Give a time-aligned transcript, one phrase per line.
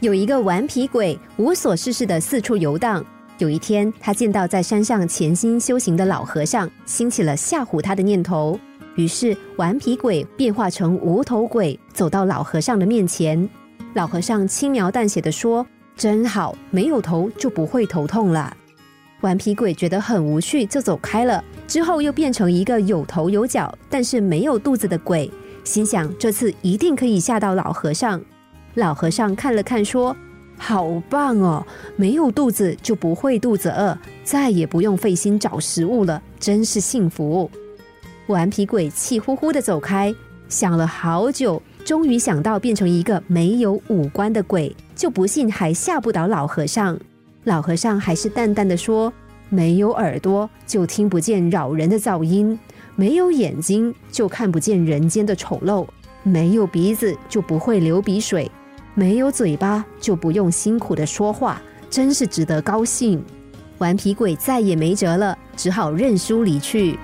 [0.00, 3.04] 有一个顽皮鬼，无所事事的四处游荡。
[3.36, 8.58] 有一天，他见到在山上潜心修行的老和尚，兴起了吓唬他的念头。
[8.94, 13.46] 于是，顽皮鬼变化成无头鬼，走到老和尚的面前。
[13.92, 18.56] 老和尚轻描淡写的说：“真好，没有头就不会头痛了。”
[19.20, 21.44] 顽皮鬼觉得很无趣，就走开了。
[21.68, 25.30] 之后又变成一个有头有脚，但是没有肚子的鬼，
[25.62, 28.18] 心想这次一定可以吓到老和尚。
[28.74, 30.16] 老和尚看了看，说
[30.56, 37.50] ：“好棒哦，没有肚子就不会肚子饿，再也不用费心找食物了，真是幸福。”
[38.28, 40.14] 顽皮鬼气呼呼的走开，
[40.48, 46.96] 想了好久，终于想到变成一个没有五官的鬼，就不信还吓不倒老和尚。
[47.44, 49.12] 老和尚还是淡淡的说
[49.50, 52.56] ：“没有耳朵就听不见扰人的噪音，
[52.94, 55.84] 没有眼睛就看不见人间的丑陋，
[56.22, 58.48] 没有鼻子就不会流鼻水。”
[58.94, 63.24] 没有嘴巴就不用辛苦的说话，真是值得高兴。
[63.78, 66.98] 顽皮鬼再也没辙了，只好认输离去。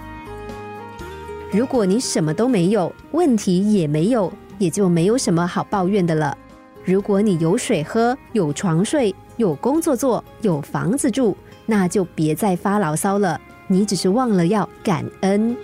[1.51, 6.37] 如果你什么都没有，问题也没有，也就没有什么好抱怨的了。
[6.85, 13.41] 如果你有水喝，有床睡，有工作做，有房子住，那就别再发牢骚了。
[13.69, 15.57] 你只是忘了要感恩。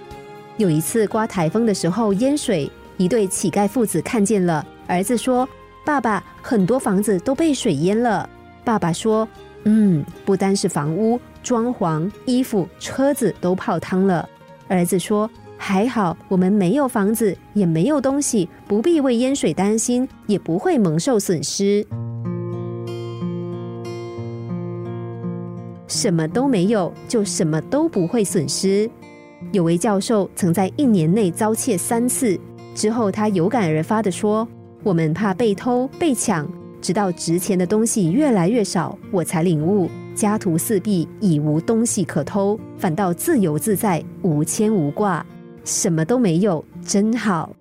[0.57, 5.47] 有一次刮台风的时候淹水，一对乞丐父子看见了，儿子说。
[5.85, 8.29] 爸爸，很多房子都被水淹了。
[8.65, 9.29] 爸爸说
[9.65, 14.29] ：“嗯，不单是房屋、装潢、衣服、车子都泡汤了。”
[14.69, 21.85] 儿子说：“还好，我们没有房子，也没有东西，不必为淹水担心，也不会蒙受损失。
[25.89, 28.89] 什么都没有，就什么都不会损失。”
[29.51, 32.39] 有位教授曾在一年内遭窃三次，
[32.73, 34.47] 之后他有感而发的说。
[34.83, 36.49] 我们怕被偷被抢，
[36.81, 45.25] 直到值钱的东西越来越少，我才领悟家徒四壁已无东西可偷，反倒自由自在无牵无挂，
[45.65, 47.55] 什么都没有，真好。